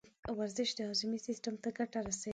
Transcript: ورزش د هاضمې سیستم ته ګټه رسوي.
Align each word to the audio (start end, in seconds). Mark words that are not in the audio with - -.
ورزش 0.37 0.69
د 0.75 0.79
هاضمې 0.89 1.19
سیستم 1.27 1.55
ته 1.63 1.69
ګټه 1.77 1.99
رسوي. 2.07 2.29